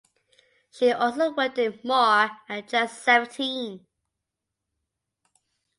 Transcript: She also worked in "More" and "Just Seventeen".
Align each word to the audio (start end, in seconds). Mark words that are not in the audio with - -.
She 0.71 0.91
also 0.91 1.31
worked 1.31 1.59
in 1.59 1.79
"More" 1.83 2.31
and 2.49 2.67
"Just 2.67 3.03
Seventeen". 3.03 3.85